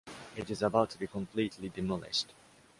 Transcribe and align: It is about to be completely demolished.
It 0.35 0.49
is 0.49 0.63
about 0.63 0.89
to 0.89 0.97
be 0.97 1.05
completely 1.05 1.69
demolished. 1.69 2.33